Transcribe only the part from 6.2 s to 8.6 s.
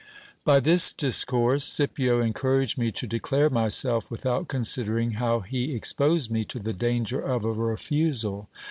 me to the danger of a refusal.